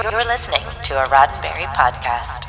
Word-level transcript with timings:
You're 0.00 0.24
listening 0.24 0.62
to 0.84 0.94
a 0.94 1.08
Roddenberry 1.08 1.66
podcast. 1.74 2.44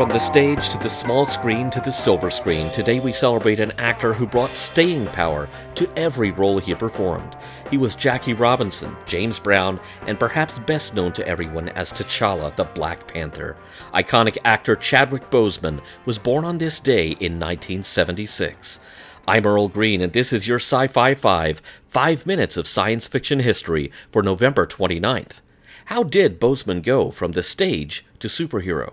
From 0.00 0.08
the 0.08 0.18
stage 0.18 0.70
to 0.70 0.78
the 0.78 0.88
small 0.88 1.26
screen 1.26 1.68
to 1.72 1.80
the 1.82 1.92
silver 1.92 2.30
screen, 2.30 2.70
today 2.70 3.00
we 3.00 3.12
celebrate 3.12 3.60
an 3.60 3.72
actor 3.72 4.14
who 4.14 4.26
brought 4.26 4.48
staying 4.48 5.06
power 5.08 5.46
to 5.74 5.90
every 5.94 6.30
role 6.30 6.58
he 6.58 6.74
performed. 6.74 7.36
He 7.70 7.76
was 7.76 7.96
Jackie 7.96 8.32
Robinson, 8.32 8.96
James 9.04 9.38
Brown, 9.38 9.78
and 10.06 10.18
perhaps 10.18 10.58
best 10.58 10.94
known 10.94 11.12
to 11.12 11.28
everyone 11.28 11.68
as 11.68 11.92
T'Challa, 11.92 12.56
the 12.56 12.64
Black 12.64 13.08
Panther. 13.08 13.58
Iconic 13.92 14.38
actor 14.46 14.74
Chadwick 14.74 15.28
Boseman 15.30 15.82
was 16.06 16.16
born 16.16 16.46
on 16.46 16.56
this 16.56 16.80
day 16.80 17.08
in 17.08 17.38
1976. 17.38 18.80
I'm 19.28 19.44
Earl 19.44 19.68
Green, 19.68 20.00
and 20.00 20.14
this 20.14 20.32
is 20.32 20.48
your 20.48 20.60
Sci 20.60 20.86
Fi 20.86 21.14
5, 21.14 21.60
5 21.88 22.26
minutes 22.26 22.56
of 22.56 22.66
science 22.66 23.06
fiction 23.06 23.40
history 23.40 23.92
for 24.10 24.22
November 24.22 24.66
29th. 24.66 25.42
How 25.90 26.04
did 26.04 26.38
Boseman 26.38 26.84
go 26.84 27.10
from 27.10 27.32
the 27.32 27.42
stage 27.42 28.04
to 28.20 28.28
superhero? 28.28 28.92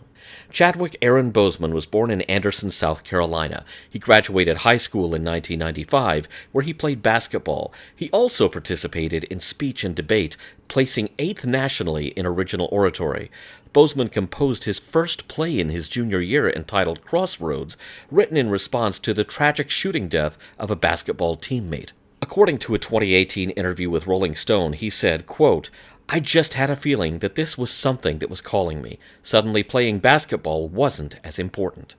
Chadwick 0.49 0.97
Aaron 0.99 1.31
Boseman 1.31 1.71
was 1.71 1.85
born 1.85 2.09
in 2.09 2.21
Anderson, 2.21 2.71
South 2.71 3.03
Carolina. 3.03 3.63
He 3.87 3.99
graduated 3.99 4.57
high 4.57 4.77
school 4.77 5.13
in 5.13 5.23
1995, 5.23 6.27
where 6.51 6.63
he 6.63 6.73
played 6.73 7.03
basketball. 7.03 7.71
He 7.95 8.09
also 8.09 8.49
participated 8.49 9.25
in 9.25 9.39
speech 9.39 9.83
and 9.83 9.93
debate, 9.93 10.37
placing 10.69 11.11
eighth 11.19 11.45
nationally 11.45 12.07
in 12.17 12.25
original 12.25 12.67
oratory. 12.71 13.29
Boseman 13.75 14.11
composed 14.11 14.63
his 14.63 14.79
first 14.79 15.27
play 15.27 15.59
in 15.59 15.69
his 15.69 15.87
junior 15.87 16.19
year 16.19 16.49
entitled 16.49 17.05
Crossroads, 17.05 17.77
written 18.09 18.37
in 18.37 18.49
response 18.49 18.97
to 18.97 19.13
the 19.13 19.23
tragic 19.23 19.69
shooting 19.69 20.07
death 20.07 20.35
of 20.57 20.71
a 20.71 20.75
basketball 20.75 21.37
teammate. 21.37 21.91
According 22.19 22.57
to 22.59 22.73
a 22.73 22.79
2018 22.79 23.51
interview 23.51 23.91
with 23.91 24.07
Rolling 24.07 24.33
Stone, 24.33 24.73
he 24.73 24.89
said, 24.89 25.27
quote, 25.27 25.69
I 26.09 26.21
just 26.21 26.53
had 26.53 26.69
a 26.69 26.77
feeling 26.77 27.19
that 27.19 27.35
this 27.35 27.57
was 27.57 27.69
something 27.69 28.19
that 28.19 28.29
was 28.29 28.39
calling 28.39 28.81
me. 28.81 28.97
Suddenly, 29.23 29.63
playing 29.63 29.99
basketball 29.99 30.69
wasn't 30.69 31.17
as 31.21 31.37
important. 31.37 31.95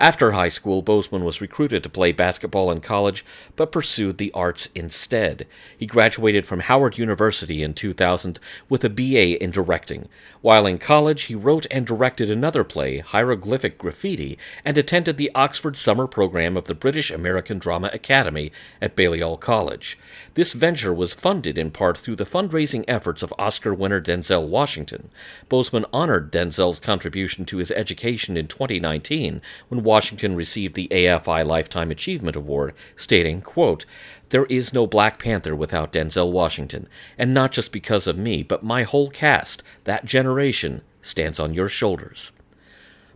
After 0.00 0.32
high 0.32 0.48
school, 0.48 0.82
Boseman 0.82 1.24
was 1.24 1.42
recruited 1.42 1.82
to 1.82 1.90
play 1.90 2.10
basketball 2.10 2.70
in 2.70 2.80
college, 2.80 3.22
but 3.54 3.70
pursued 3.70 4.16
the 4.16 4.32
arts 4.32 4.70
instead. 4.74 5.46
He 5.76 5.84
graduated 5.84 6.46
from 6.46 6.60
Howard 6.60 6.96
University 6.96 7.62
in 7.62 7.74
2000 7.74 8.40
with 8.70 8.82
a 8.82 8.88
BA 8.88 9.42
in 9.44 9.50
directing. 9.50 10.08
While 10.40 10.64
in 10.64 10.78
college, 10.78 11.24
he 11.24 11.34
wrote 11.34 11.66
and 11.70 11.86
directed 11.86 12.30
another 12.30 12.64
play, 12.64 13.00
Hieroglyphic 13.00 13.76
Graffiti, 13.76 14.38
and 14.64 14.78
attended 14.78 15.18
the 15.18 15.30
Oxford 15.34 15.76
Summer 15.76 16.06
Program 16.06 16.56
of 16.56 16.64
the 16.64 16.74
British 16.74 17.10
American 17.10 17.58
Drama 17.58 17.90
Academy 17.92 18.52
at 18.80 18.96
Balliol 18.96 19.36
College. 19.36 19.98
This 20.32 20.54
venture 20.54 20.94
was 20.94 21.12
funded 21.12 21.58
in 21.58 21.70
part 21.70 21.98
through 21.98 22.16
the 22.16 22.24
fundraising 22.24 22.86
efforts 22.88 23.22
of 23.22 23.34
Oscar 23.38 23.74
winner 23.74 24.00
Denzel 24.00 24.48
Washington. 24.48 25.10
Boseman 25.50 25.84
honored 25.92 26.32
Denzel's 26.32 26.78
contribution 26.78 27.44
to 27.44 27.58
his 27.58 27.70
education 27.72 28.38
in 28.38 28.46
2019 28.46 29.42
when 29.68 29.89
Washington 29.90 30.36
received 30.36 30.76
the 30.76 30.86
AFI 30.92 31.44
Lifetime 31.44 31.90
Achievement 31.90 32.36
Award, 32.36 32.74
stating, 32.94 33.42
quote, 33.42 33.84
There 34.28 34.44
is 34.44 34.72
no 34.72 34.86
Black 34.86 35.18
Panther 35.18 35.56
without 35.56 35.92
Denzel 35.92 36.30
Washington, 36.30 36.86
and 37.18 37.34
not 37.34 37.50
just 37.50 37.72
because 37.72 38.06
of 38.06 38.16
me, 38.16 38.44
but 38.44 38.62
my 38.62 38.84
whole 38.84 39.10
cast, 39.10 39.64
that 39.82 40.04
generation, 40.04 40.82
stands 41.02 41.40
on 41.40 41.54
your 41.54 41.68
shoulders. 41.68 42.30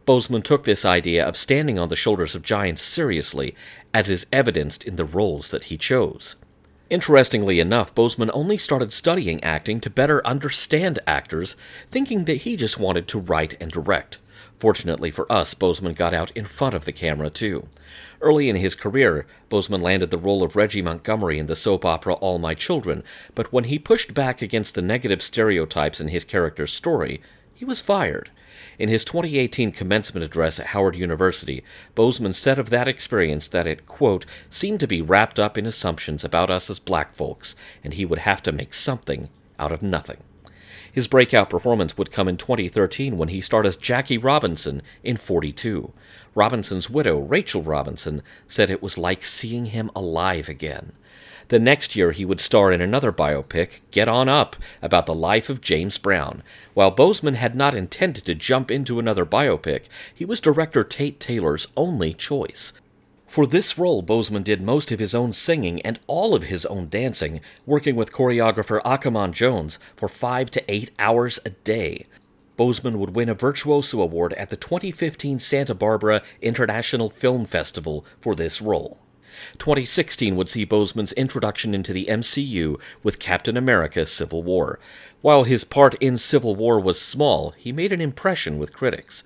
Boseman 0.04 0.42
took 0.42 0.64
this 0.64 0.84
idea 0.84 1.24
of 1.24 1.36
standing 1.36 1.78
on 1.78 1.90
the 1.90 1.94
shoulders 1.94 2.34
of 2.34 2.42
giants 2.42 2.82
seriously, 2.82 3.54
as 3.94 4.10
is 4.10 4.26
evidenced 4.32 4.82
in 4.82 4.96
the 4.96 5.04
roles 5.04 5.52
that 5.52 5.66
he 5.66 5.76
chose. 5.76 6.34
Interestingly 6.90 7.60
enough, 7.60 7.94
Boseman 7.94 8.30
only 8.34 8.58
started 8.58 8.92
studying 8.92 9.44
acting 9.44 9.80
to 9.80 9.88
better 9.88 10.26
understand 10.26 10.98
actors, 11.06 11.54
thinking 11.88 12.24
that 12.24 12.38
he 12.38 12.56
just 12.56 12.80
wanted 12.80 13.06
to 13.06 13.20
write 13.20 13.56
and 13.60 13.70
direct. 13.70 14.18
Fortunately 14.64 15.10
for 15.10 15.30
us, 15.30 15.52
Boseman 15.52 15.94
got 15.94 16.14
out 16.14 16.30
in 16.34 16.46
front 16.46 16.74
of 16.74 16.86
the 16.86 16.92
camera 16.92 17.28
too. 17.28 17.68
Early 18.22 18.48
in 18.48 18.56
his 18.56 18.74
career, 18.74 19.26
Boseman 19.50 19.82
landed 19.82 20.10
the 20.10 20.16
role 20.16 20.42
of 20.42 20.56
Reggie 20.56 20.80
Montgomery 20.80 21.38
in 21.38 21.48
the 21.48 21.54
soap 21.54 21.84
opera 21.84 22.14
All 22.14 22.38
My 22.38 22.54
Children, 22.54 23.04
but 23.34 23.52
when 23.52 23.64
he 23.64 23.78
pushed 23.78 24.14
back 24.14 24.40
against 24.40 24.74
the 24.74 24.80
negative 24.80 25.20
stereotypes 25.20 26.00
in 26.00 26.08
his 26.08 26.24
character's 26.24 26.72
story, 26.72 27.20
he 27.52 27.66
was 27.66 27.82
fired. 27.82 28.30
In 28.78 28.88
his 28.88 29.04
2018 29.04 29.70
commencement 29.70 30.24
address 30.24 30.58
at 30.58 30.68
Howard 30.68 30.96
University, 30.96 31.62
Boseman 31.94 32.34
said 32.34 32.58
of 32.58 32.70
that 32.70 32.88
experience 32.88 33.48
that 33.48 33.66
it, 33.66 33.86
quote, 33.86 34.24
seemed 34.48 34.80
to 34.80 34.86
be 34.86 35.02
wrapped 35.02 35.38
up 35.38 35.58
in 35.58 35.66
assumptions 35.66 36.24
about 36.24 36.48
us 36.48 36.70
as 36.70 36.78
black 36.78 37.14
folks, 37.14 37.54
and 37.84 37.92
he 37.92 38.06
would 38.06 38.20
have 38.20 38.42
to 38.44 38.50
make 38.50 38.72
something 38.72 39.28
out 39.58 39.72
of 39.72 39.82
nothing. 39.82 40.22
His 40.94 41.08
breakout 41.08 41.50
performance 41.50 41.98
would 41.98 42.12
come 42.12 42.28
in 42.28 42.36
2013 42.36 43.18
when 43.18 43.26
he 43.26 43.40
starred 43.40 43.66
as 43.66 43.74
Jackie 43.74 44.16
Robinson 44.16 44.80
in 45.02 45.16
42. 45.16 45.92
Robinson's 46.36 46.88
widow, 46.88 47.18
Rachel 47.18 47.64
Robinson, 47.64 48.22
said 48.46 48.70
it 48.70 48.80
was 48.80 48.96
like 48.96 49.24
seeing 49.24 49.66
him 49.66 49.90
alive 49.96 50.48
again. 50.48 50.92
The 51.48 51.58
next 51.58 51.96
year, 51.96 52.12
he 52.12 52.24
would 52.24 52.38
star 52.38 52.70
in 52.70 52.80
another 52.80 53.10
biopic, 53.10 53.80
Get 53.90 54.08
On 54.08 54.28
Up, 54.28 54.54
about 54.80 55.06
the 55.06 55.16
life 55.16 55.50
of 55.50 55.60
James 55.60 55.98
Brown. 55.98 56.44
While 56.74 56.94
Boseman 56.94 57.34
had 57.34 57.56
not 57.56 57.74
intended 57.74 58.24
to 58.26 58.36
jump 58.36 58.70
into 58.70 59.00
another 59.00 59.26
biopic, 59.26 59.86
he 60.16 60.24
was 60.24 60.40
director 60.40 60.84
Tate 60.84 61.18
Taylor's 61.18 61.66
only 61.76 62.14
choice. 62.14 62.72
For 63.34 63.48
this 63.48 63.76
role, 63.76 64.00
Boseman 64.00 64.44
did 64.44 64.62
most 64.62 64.92
of 64.92 65.00
his 65.00 65.12
own 65.12 65.32
singing 65.32 65.82
and 65.82 65.98
all 66.06 66.36
of 66.36 66.44
his 66.44 66.64
own 66.66 66.88
dancing, 66.88 67.40
working 67.66 67.96
with 67.96 68.12
choreographer 68.12 68.80
Aakomon 68.82 69.32
Jones 69.32 69.80
for 69.96 70.08
five 70.08 70.52
to 70.52 70.62
eight 70.72 70.92
hours 71.00 71.40
a 71.44 71.50
day. 71.50 72.06
Boseman 72.56 72.94
would 72.98 73.16
win 73.16 73.28
a 73.28 73.34
Virtuoso 73.34 74.00
Award 74.00 74.34
at 74.34 74.50
the 74.50 74.56
2015 74.56 75.40
Santa 75.40 75.74
Barbara 75.74 76.22
International 76.42 77.10
Film 77.10 77.44
Festival 77.44 78.06
for 78.20 78.36
this 78.36 78.62
role. 78.62 79.00
2016 79.58 80.36
would 80.36 80.48
see 80.48 80.64
Boseman's 80.64 81.12
introduction 81.14 81.74
into 81.74 81.92
the 81.92 82.06
MCU 82.06 82.80
with 83.02 83.18
Captain 83.18 83.56
America 83.56 84.06
Civil 84.06 84.44
War. 84.44 84.78
While 85.22 85.42
his 85.42 85.64
part 85.64 85.96
in 85.96 86.18
Civil 86.18 86.54
War 86.54 86.78
was 86.78 87.00
small, 87.00 87.50
he 87.50 87.72
made 87.72 87.92
an 87.92 88.00
impression 88.00 88.58
with 88.58 88.72
critics. 88.72 89.24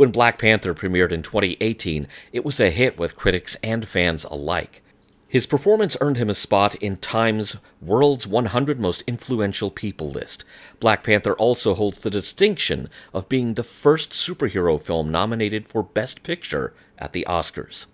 When 0.00 0.12
Black 0.12 0.38
Panther 0.38 0.72
premiered 0.72 1.12
in 1.12 1.22
2018, 1.22 2.08
it 2.32 2.42
was 2.42 2.58
a 2.58 2.70
hit 2.70 2.98
with 2.98 3.16
critics 3.16 3.58
and 3.62 3.86
fans 3.86 4.24
alike. 4.24 4.82
His 5.28 5.44
performance 5.44 5.94
earned 6.00 6.16
him 6.16 6.30
a 6.30 6.34
spot 6.34 6.74
in 6.76 6.96
Time's 6.96 7.58
World's 7.82 8.26
100 8.26 8.80
Most 8.80 9.02
Influential 9.06 9.70
People 9.70 10.08
list. 10.08 10.42
Black 10.78 11.04
Panther 11.04 11.34
also 11.34 11.74
holds 11.74 11.98
the 11.98 12.08
distinction 12.08 12.88
of 13.12 13.28
being 13.28 13.52
the 13.52 13.62
first 13.62 14.12
superhero 14.12 14.80
film 14.80 15.12
nominated 15.12 15.68
for 15.68 15.82
Best 15.82 16.22
Picture 16.22 16.72
at 16.98 17.12
the 17.12 17.26
Oscars. 17.28 17.84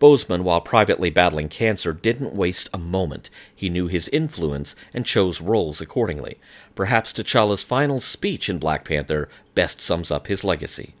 Boseman, 0.00 0.44
while 0.44 0.62
privately 0.62 1.10
battling 1.10 1.50
cancer, 1.50 1.92
didn't 1.92 2.34
waste 2.34 2.70
a 2.72 2.78
moment. 2.78 3.28
He 3.54 3.68
knew 3.68 3.86
his 3.86 4.08
influence 4.08 4.74
and 4.94 5.04
chose 5.04 5.42
roles 5.42 5.82
accordingly. 5.82 6.38
Perhaps 6.74 7.12
T'Challa's 7.12 7.62
final 7.62 8.00
speech 8.00 8.48
in 8.48 8.58
Black 8.58 8.86
Panther 8.86 9.28
best 9.54 9.82
sums 9.82 10.10
up 10.10 10.28
his 10.28 10.42
legacy. 10.42 10.94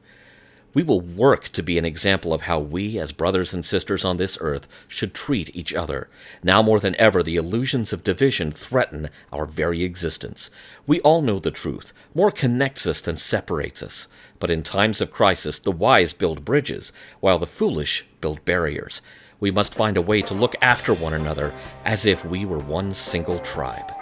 We 0.74 0.82
will 0.82 1.00
work 1.00 1.50
to 1.50 1.62
be 1.62 1.78
an 1.78 1.84
example 1.84 2.34
of 2.34 2.42
how 2.42 2.58
we, 2.58 2.98
as 2.98 3.12
brothers 3.12 3.54
and 3.54 3.64
sisters 3.64 4.04
on 4.04 4.16
this 4.16 4.36
earth, 4.40 4.66
should 4.88 5.14
treat 5.14 5.54
each 5.54 5.72
other. 5.72 6.08
Now 6.42 6.62
more 6.62 6.80
than 6.80 6.96
ever, 6.96 7.22
the 7.22 7.36
illusions 7.36 7.92
of 7.92 8.02
division 8.02 8.50
threaten 8.50 9.08
our 9.32 9.46
very 9.46 9.84
existence. 9.84 10.50
We 10.84 11.00
all 11.02 11.22
know 11.22 11.38
the 11.38 11.52
truth. 11.52 11.92
More 12.12 12.32
connects 12.32 12.86
us 12.88 13.00
than 13.00 13.16
separates 13.16 13.84
us. 13.84 14.08
But 14.40 14.50
in 14.50 14.64
times 14.64 15.00
of 15.00 15.12
crisis, 15.12 15.60
the 15.60 15.70
wise 15.70 16.12
build 16.12 16.44
bridges, 16.44 16.92
while 17.20 17.38
the 17.38 17.46
foolish 17.46 18.04
build 18.20 18.44
barriers. 18.44 19.00
We 19.38 19.52
must 19.52 19.74
find 19.74 19.96
a 19.96 20.02
way 20.02 20.22
to 20.22 20.34
look 20.34 20.56
after 20.60 20.92
one 20.92 21.14
another 21.14 21.52
as 21.84 22.04
if 22.04 22.24
we 22.24 22.44
were 22.44 22.58
one 22.58 22.94
single 22.94 23.38
tribe. 23.38 23.92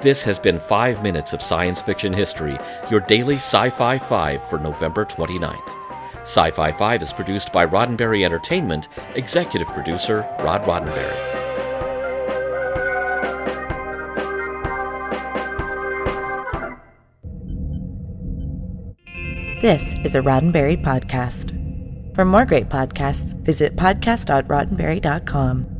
This 0.00 0.22
has 0.22 0.38
been 0.38 0.60
5 0.60 1.02
Minutes 1.02 1.32
of 1.32 1.42
Science 1.42 1.80
Fiction 1.80 2.12
History, 2.12 2.56
your 2.88 3.00
daily 3.00 3.34
Sci 3.34 3.68
Fi 3.70 3.98
5 3.98 4.44
for 4.44 4.60
November 4.60 5.04
29th. 5.04 5.74
Sci 6.22 6.52
Fi 6.52 6.70
5 6.70 7.02
is 7.02 7.12
produced 7.12 7.52
by 7.52 7.66
Roddenberry 7.66 8.24
Entertainment, 8.24 8.86
executive 9.16 9.66
producer 9.66 10.20
Rod 10.38 10.62
Roddenberry. 10.62 11.34
This 19.60 19.96
is 20.04 20.14
a 20.14 20.20
Roddenberry 20.20 20.80
podcast. 20.80 21.56
For 22.14 22.24
more 22.24 22.46
great 22.46 22.68
podcasts, 22.68 23.34
visit 23.42 23.74
podcast.roddenberry.com. 23.74 25.77